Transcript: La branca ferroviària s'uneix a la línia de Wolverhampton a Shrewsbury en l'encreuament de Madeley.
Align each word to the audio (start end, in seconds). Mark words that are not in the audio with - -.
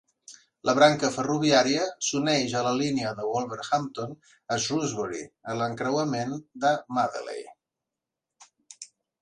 La 0.67 0.73
branca 0.77 1.09
ferroviària 1.17 1.83
s'uneix 2.07 2.55
a 2.59 2.63
la 2.67 2.71
línia 2.79 3.11
de 3.19 3.27
Wolverhampton 3.33 4.15
a 4.55 4.59
Shrewsbury 4.65 5.23
en 5.29 5.63
l'encreuament 5.63 6.37
de 6.65 6.73
Madeley. 6.99 7.49